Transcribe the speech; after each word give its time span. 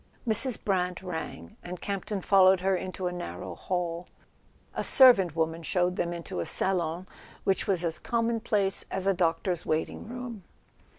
Mrs. 0.27 0.57
Brant 0.65 1.03
rang, 1.03 1.57
and 1.61 1.79
Campton 1.79 2.21
followed 2.21 2.61
her 2.61 2.75
into 2.75 3.05
a 3.05 3.11
narrow 3.13 3.53
hall. 3.53 4.07
A 4.73 4.83
servant 4.83 5.35
woman 5.35 5.61
showed 5.61 5.95
them 5.95 6.11
into 6.11 6.39
a 6.39 6.45
salon 6.47 7.05
which 7.43 7.67
was 7.67 7.85
as 7.85 7.99
commonplace 7.99 8.83
as 8.89 9.05
a 9.05 9.13
doctor's 9.13 9.63
wait¬ 9.63 9.89
ing 9.89 10.07
room. 10.07 10.43